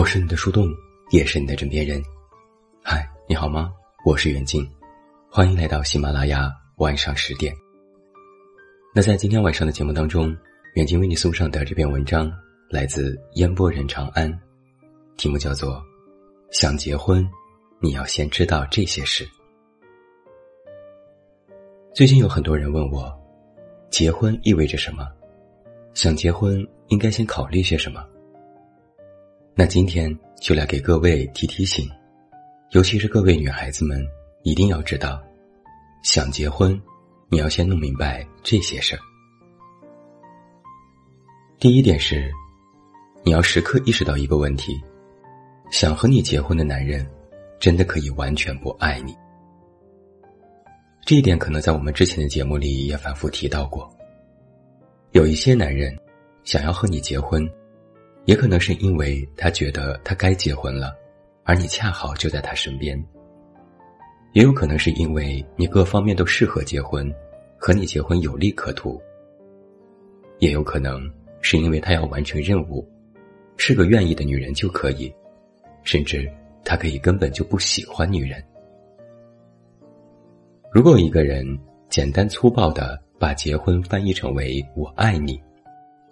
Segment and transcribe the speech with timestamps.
[0.00, 0.66] 我是你的树洞，
[1.10, 2.02] 也是你的枕边人。
[2.82, 3.70] 嗨，你好吗？
[4.06, 4.66] 我是远近，
[5.30, 7.54] 欢迎来到喜马拉雅晚上十点。
[8.94, 10.34] 那在今天晚上的节目当中，
[10.72, 12.32] 远近为你送上的这篇文章
[12.70, 14.32] 来自烟波人长安，
[15.18, 15.74] 题目叫做
[16.50, 17.22] 《想结婚，
[17.78, 19.22] 你要先知道这些事》。
[21.92, 23.14] 最近有很多人问我，
[23.90, 25.06] 结婚意味着什么？
[25.92, 28.02] 想结婚应该先考虑些什么？
[29.54, 31.88] 那今天就来给各位提提醒，
[32.70, 34.02] 尤其是各位女孩子们，
[34.42, 35.22] 一定要知道，
[36.02, 36.80] 想结婚，
[37.28, 39.00] 你要先弄明白这些事儿。
[41.58, 42.30] 第一点是，
[43.22, 44.80] 你要时刻意识到一个问题：
[45.70, 47.06] 想和你结婚的男人，
[47.58, 49.14] 真的可以完全不爱你。
[51.04, 53.90] 这一点可能在我们之前的节目里也反复提到过。
[55.10, 55.94] 有一些男人，
[56.44, 57.46] 想要和你结婚。
[58.26, 60.94] 也可能是因为他觉得他该结婚了，
[61.44, 63.02] 而你恰好就在他身边。
[64.32, 67.12] 也有可能是因为你各方面都适合结婚，
[67.58, 69.00] 和你结婚有利可图。
[70.38, 72.88] 也有可能是因为他要完成任务，
[73.56, 75.12] 是个愿意的女人就可以，
[75.82, 76.30] 甚至
[76.64, 78.42] 他可以根本就不喜欢女人。
[80.72, 81.44] 如果一个人
[81.88, 85.42] 简单粗暴的把结婚翻译成为“我爱你”。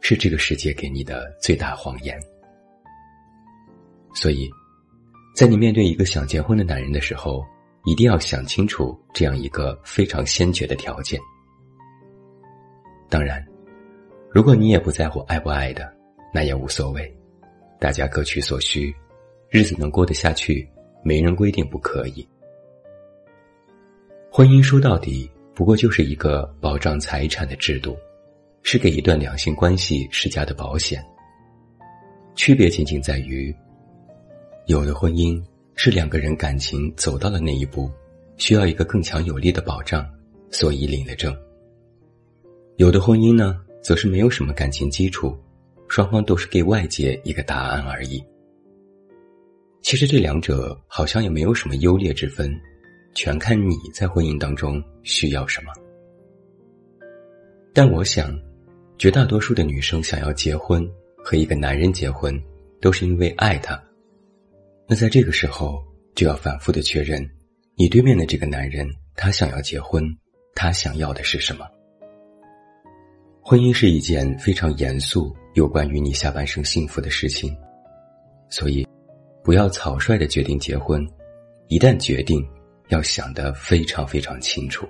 [0.00, 2.18] 是这个世界给你的最大谎言。
[4.14, 4.50] 所以，
[5.34, 7.44] 在你面对一个想结婚的男人的时候，
[7.84, 11.20] 一定要想清楚这样一个非常先决的条件。
[13.08, 13.44] 当然，
[14.30, 15.92] 如果你也不在乎爱不爱的，
[16.32, 17.14] 那也无所谓，
[17.78, 18.94] 大家各取所需，
[19.50, 20.68] 日子能过得下去，
[21.04, 22.26] 没人规定不可以。
[24.30, 27.96] 婚姻说到底，不过就是一个保障财产的制度。
[28.68, 31.00] 是给一段两性关系施加的保险。
[32.34, 33.54] 区别仅仅在于，
[34.66, 35.40] 有的婚姻
[35.76, 37.88] 是两个人感情走到了那一步，
[38.38, 40.04] 需要一个更强有力的保障，
[40.50, 41.32] 所以领了证；
[42.74, 45.38] 有的婚姻呢，则是没有什么感情基础，
[45.86, 48.20] 双方都是给外界一个答案而已。
[49.80, 52.52] 其实这两者好像也没有什么优劣之分，
[53.14, 55.70] 全看你在婚姻当中需要什么。
[57.72, 58.36] 但我想。
[58.98, 62.42] 绝大多数的女生想要结婚，和一个男人结婚，
[62.80, 63.78] 都是因为爱他。
[64.88, 65.84] 那在这个时候，
[66.14, 67.28] 就要反复的确认，
[67.76, 70.02] 你对面的这个男人，他想要结婚，
[70.54, 71.66] 他想要的是什么？
[73.42, 77.54] 婚姻是一件非常严肃、有关于你下半生幸福的事情，
[78.48, 78.86] 所以，
[79.44, 81.06] 不要草率的决定结婚，
[81.68, 82.42] 一旦决定，
[82.88, 84.88] 要想得非常非常清楚。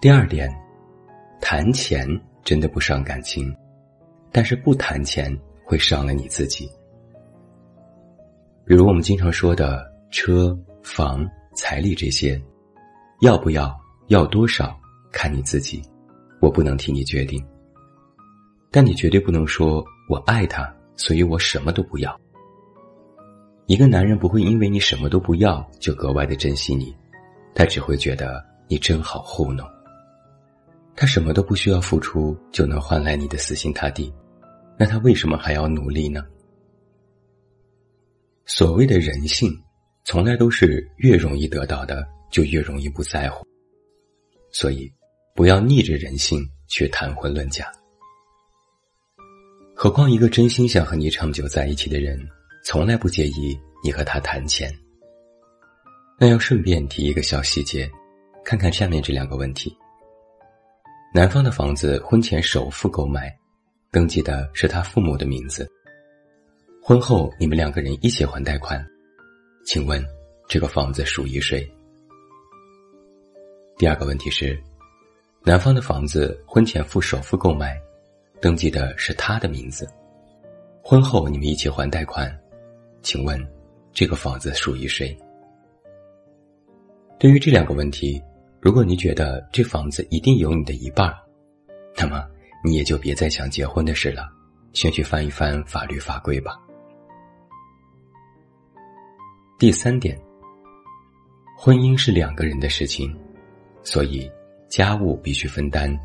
[0.00, 0.50] 第二点。
[1.48, 2.04] 谈钱
[2.42, 3.54] 真的不伤感情，
[4.32, 5.32] 但是不谈钱
[5.64, 6.68] 会伤了你自己。
[8.64, 11.24] 比如我们经常说的车、房、
[11.54, 12.36] 彩礼这些，
[13.20, 13.72] 要不要，
[14.08, 14.76] 要多少，
[15.12, 15.80] 看你自己，
[16.40, 17.40] 我不能替你决定。
[18.72, 22.20] 但你绝对不能说我爱他，所以我什么都不要。
[23.66, 26.92] 一个男人不会因为你什么都不要就格外的珍惜你，
[27.54, 29.64] 他只会觉得你真好糊弄。
[30.96, 34.10] 他什么都不需要付出就能换来你的死心塌地，
[34.78, 36.24] 那他为什么还要努力呢？
[38.46, 39.52] 所谓的人性，
[40.04, 43.46] 从来都是越容易得到的就越容易不在乎，
[44.50, 44.90] 所以
[45.34, 47.70] 不要逆着人性去谈婚论嫁。
[49.74, 52.18] 何况一个真心想和你长久在一起的人，
[52.64, 54.72] 从来不介意你和他谈钱。
[56.18, 57.86] 那要顺便提一个小细节，
[58.42, 59.76] 看看下面这两个问题。
[61.16, 63.34] 男方的房子婚前首付购买，
[63.90, 65.66] 登记的是他父母的名字。
[66.82, 68.86] 婚后你们两个人一起还贷款，
[69.64, 70.06] 请问
[70.46, 71.66] 这个房子属于谁？
[73.78, 74.62] 第二个问题是，
[75.42, 77.80] 男方的房子婚前付首付购买，
[78.38, 79.88] 登记的是他的名字。
[80.82, 82.30] 婚后你们一起还贷款，
[83.00, 83.42] 请问
[83.90, 85.16] 这个房子属于谁？
[87.18, 88.22] 对于这两个问题。
[88.66, 91.16] 如果你觉得这房子一定有你的一半儿，
[91.96, 92.26] 那么
[92.64, 94.28] 你也就别再想结婚的事了，
[94.72, 96.60] 先去翻一翻法律法规吧。
[99.56, 100.20] 第三点，
[101.56, 103.16] 婚姻是两个人的事情，
[103.84, 104.28] 所以
[104.68, 105.96] 家务必须分担，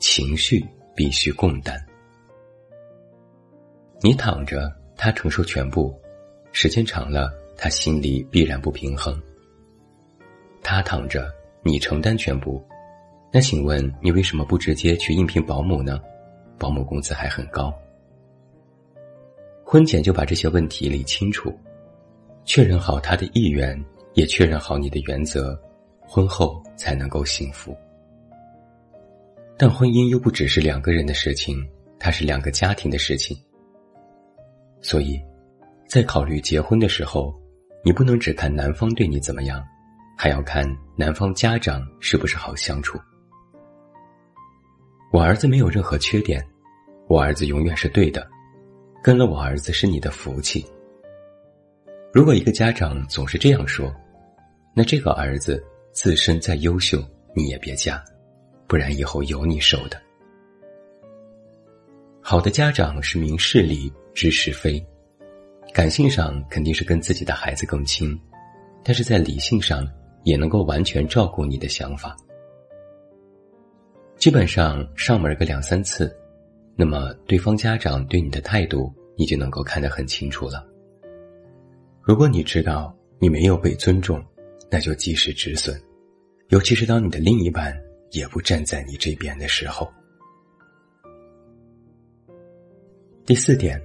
[0.00, 0.66] 情绪
[0.96, 1.80] 必须共担。
[4.00, 5.96] 你躺着，他承受全部，
[6.50, 9.16] 时间长了，他心里必然不平衡。
[10.64, 11.32] 他躺着。
[11.68, 12.62] 你承担全部，
[13.30, 16.00] 那请问你为什么不直接去应聘保姆呢？
[16.58, 17.72] 保姆工资还很高。
[19.62, 21.52] 婚前就把这些问题理清楚，
[22.44, 23.78] 确认好他的意愿，
[24.14, 25.56] 也确认好你的原则，
[26.00, 27.76] 婚后才能够幸福。
[29.58, 31.54] 但婚姻又不只是两个人的事情，
[31.98, 33.36] 它是两个家庭的事情。
[34.80, 35.20] 所以，
[35.86, 37.34] 在考虑结婚的时候，
[37.84, 39.62] 你不能只看男方对你怎么样，
[40.20, 40.66] 还要看
[40.96, 42.98] 男方家长是不是好相处。
[45.12, 46.44] 我儿子没有任何缺点，
[47.06, 48.28] 我儿子永远是对的，
[49.00, 50.66] 跟了我儿子是你的福气。
[52.12, 53.94] 如果一个家长总是这样说，
[54.74, 57.00] 那这个儿子自身再优秀，
[57.32, 58.04] 你也别嫁。
[58.66, 59.98] 不然以后有你受的。
[62.20, 64.84] 好的家长是明事理、知是非，
[65.72, 68.20] 感性上肯定是跟自己的孩子更亲，
[68.84, 69.88] 但是在理性上
[70.28, 72.16] 也能够完全照顾你的想法。
[74.16, 76.14] 基本上上门个两三次，
[76.76, 80.66] 那么对方家长对你的态度你就能够看得很清楚了。
[82.02, 84.24] 如果你知道你没有被尊重，
[84.70, 85.80] 那就及时止损，
[86.48, 87.76] 尤其是当你的另一半。
[88.12, 89.86] 也不站在你这边的时候。
[93.26, 93.78] 第四点，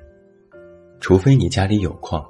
[1.01, 2.25] 除非你家里有矿，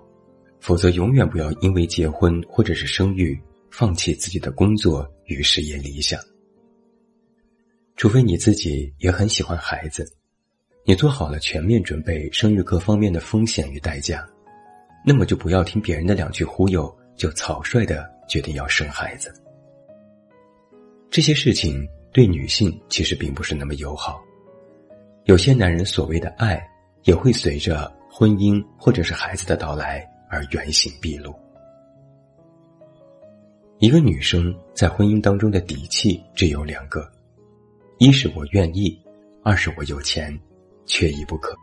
[0.60, 3.40] 否则永远不要因为结婚或者是生育
[3.76, 6.22] 放弃自己的工作与事业理想。
[7.96, 10.08] 除非你自己也很喜欢孩子，
[10.86, 14.24] 你做好了全面准备生育各方面的风险与代价，
[15.04, 19.34] 那么就不要听别人的两句忽悠，就草率的决定要生孩子。
[21.10, 24.24] 这些事情对女性其实并不是那么友好，
[25.24, 26.64] 有些男人所谓的爱
[27.06, 31.34] 也会随着婚姻或者是孩子的到来而原形毕露。
[33.84, 37.06] 一个女生在婚姻当中的底气只有两个：
[37.98, 38.98] 一是我愿意，
[39.44, 40.34] 二是我有钱，
[40.86, 41.54] 缺一不可。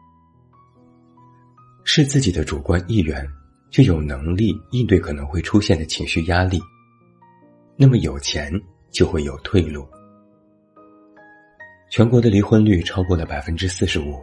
[1.82, 3.26] 是自己的主观意愿，
[3.70, 6.60] 就有能力应对可能会出现的情绪压力。
[7.74, 8.52] 那么有钱。
[8.90, 9.86] 就会有退路。
[11.92, 14.20] 全国的离婚率超过了百分之四十五，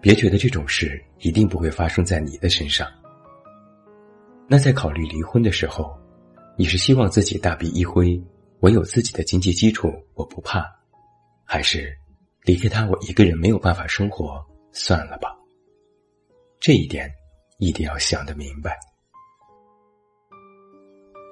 [0.00, 2.88] 别觉得这种事一定不会发生在你的身上。
[4.48, 5.96] 那在考虑离婚的时候，
[6.60, 8.22] 你是希望自己大笔一挥，
[8.58, 10.62] 我有自己的经济基础，我不怕，
[11.42, 11.90] 还是
[12.42, 15.34] 离开他我一个人没有办法生活，算了吧？
[16.60, 17.10] 这一点
[17.60, 18.78] 一定要想得明白。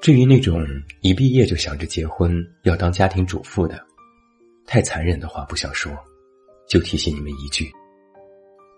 [0.00, 0.66] 至于那种
[1.02, 3.78] 一毕业就想着结婚要当家庭主妇的，
[4.64, 5.92] 太残忍的话不想说，
[6.66, 7.70] 就提醒你们一句：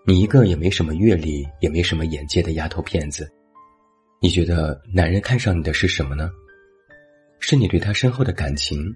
[0.05, 3.31] 你一个也没什么阅历、也没什么眼界的丫头片子，
[4.19, 6.29] 你觉得男人看上你的是什么呢？
[7.43, 8.95] 是你对他深厚的感情，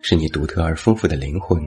[0.00, 1.62] 是你独特而丰富的灵魂，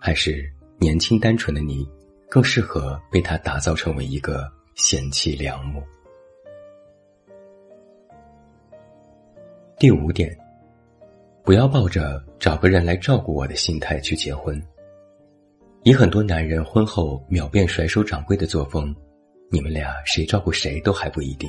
[0.00, 0.44] 还是
[0.78, 1.88] 年轻单纯的你
[2.28, 5.82] 更适合被他打造成为一个贤妻良母？
[9.78, 10.36] 第五点，
[11.44, 14.60] 不要抱着找个人来照顾我的心态去结婚。
[15.84, 18.94] 以很多男人婚后秒变甩手掌柜的作风，
[19.48, 21.48] 你们俩谁照顾谁都还不一定。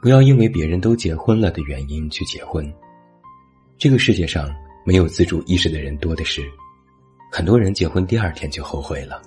[0.00, 2.72] 不要因为别人都结婚了的原因去结婚。
[3.78, 4.48] 这个世界上
[4.84, 6.42] 没有自主意识的人多的是，
[7.30, 9.20] 很多人结婚第二天就后悔了。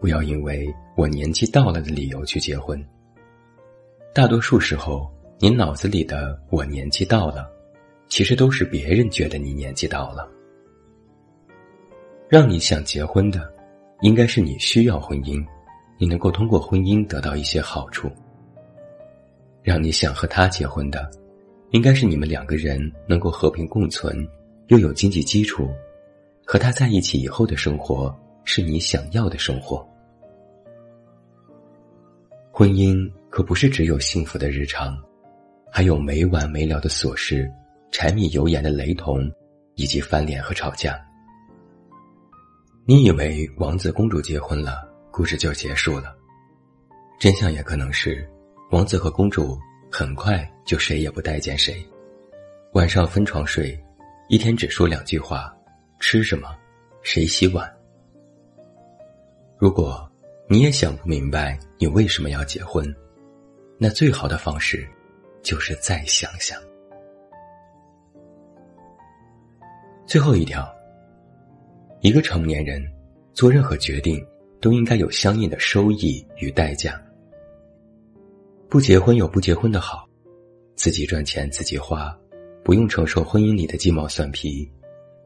[0.00, 2.82] 不要因为我年纪到了的理由去结婚。
[4.14, 5.08] 大多数时候。
[5.40, 7.48] 你脑子里的“我年纪到了”，
[8.10, 10.28] 其实都是别人觉得你年纪到了。
[12.28, 13.48] 让你想结婚的，
[14.00, 15.46] 应该是你需要婚姻，
[15.96, 18.10] 你能够通过婚姻得到一些好处。
[19.68, 21.10] 让你想和他结婚的，
[21.72, 24.26] 应该是你们两个人能够和平共存，
[24.68, 25.68] 又有经济基础，
[26.42, 29.86] 和他在一起以后的生活是你想要的生活。
[32.50, 34.98] 婚姻可不是只有幸福的日常。
[35.70, 37.46] 还有没完没了的琐事，
[37.92, 39.30] 柴米油盐的雷同，
[39.74, 40.98] 以及翻脸和吵架。
[42.86, 46.16] 你以为王子公主结婚了，故事就结束了？
[47.20, 48.26] 真相也可能是，
[48.70, 49.58] 王子和公主
[49.90, 51.84] 很快就谁也不待见谁，
[52.72, 53.78] 晚上分床睡，
[54.28, 55.54] 一天只说两句话：
[56.00, 56.54] 吃什么，
[57.02, 57.70] 谁洗碗。
[59.56, 60.10] 如果
[60.48, 62.94] 你也想不明白你为什么要结婚，
[63.78, 64.88] 那最好的方式。
[65.40, 66.60] 就是再想想。
[70.04, 70.68] 最后一条，
[72.00, 72.84] 一个成年人
[73.32, 74.22] 做任何决定
[74.60, 77.00] 都应该有相应的收益与代价。
[78.70, 80.06] 不结婚有不结婚的好，
[80.76, 82.14] 自己赚钱自己花，
[82.62, 84.70] 不用承受婚姻里的鸡毛蒜皮，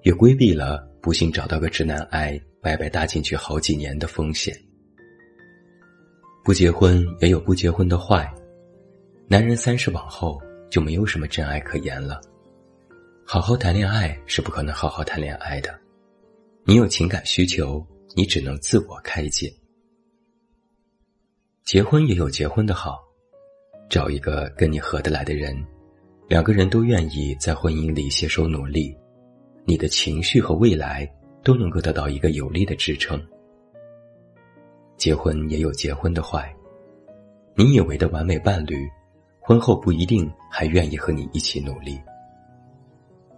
[0.02, 4.56] 也规避了不幸找到个直男癌白白搭进去好几年的风险。
[6.44, 8.32] 不结婚也有不结婚的坏。
[9.26, 12.20] 男人三十往后就没有什么真爱可言了。
[13.26, 15.76] 好好谈恋爱是不可能好好谈恋爱的。
[16.64, 17.84] 你有情感需求，
[18.14, 19.52] 你只能自我开解。
[21.64, 23.00] 结婚也有结婚的好，
[23.92, 25.54] 找一个跟你合得来的人，
[26.26, 28.96] 两个人都愿意在婚姻里携手努力，
[29.66, 31.06] 你的情绪和未来
[31.44, 33.22] 都能够得到一个有力的支撑。
[34.96, 36.50] 结婚也有结婚的坏，
[37.54, 38.88] 你以为的完美伴侣，
[39.38, 42.00] 婚后不一定还愿意和你一起努力。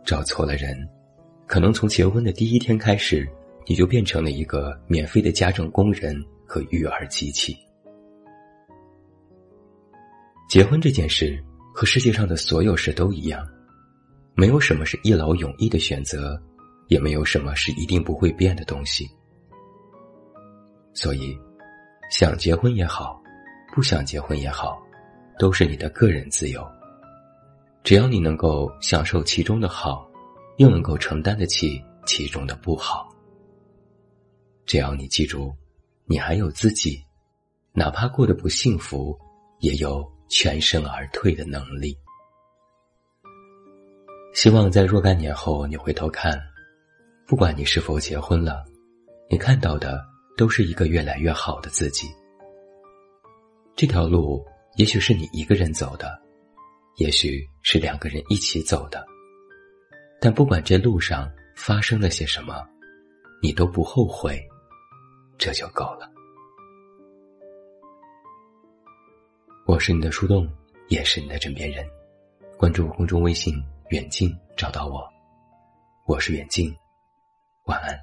[0.04, 0.88] 找错了人，
[1.48, 3.28] 可能从结婚的第一天开始，
[3.66, 7.56] 你就变成了一个免费的家政工人和育儿机器。
[10.48, 11.42] 结婚这件事
[11.74, 13.46] 和世界上的所有事都一样，
[14.34, 16.40] 没有什么是一劳永逸的选择，
[16.88, 19.08] 也没有什么是一定不会变的东西。
[20.92, 21.36] 所以。
[22.10, 23.20] 想结婚也好，
[23.74, 24.80] 不想结婚也好，
[25.38, 26.64] 都是你的个人自由。
[27.82, 30.08] 只要你能够享受其中的好，
[30.58, 33.08] 又能够承担得起其中的不好。
[34.66, 35.52] 只要你记住，
[36.04, 37.02] 你还有自己，
[37.72, 39.18] 哪怕过得不幸福，
[39.58, 41.96] 也有全身而退的能力。
[44.34, 46.40] 希望在若干年后，你回头看，
[47.26, 48.64] 不管你是否结婚了，
[49.28, 50.14] 你看到的。
[50.36, 52.08] 都是一个越来越好的自己。
[53.76, 56.20] 这条路也许是你一个人走的，
[56.96, 59.06] 也许是两个人一起走的，
[60.20, 62.66] 但不管这路上发生了些什么，
[63.40, 64.44] 你都不后悔，
[65.38, 66.10] 这就够了。
[69.66, 70.46] 我是你的树洞，
[70.88, 71.82] 也是你的枕边人。
[72.58, 73.54] 关注公众微信
[73.88, 75.02] “远近”，找到我。
[76.04, 76.70] 我是远近，
[77.64, 77.98] 晚安。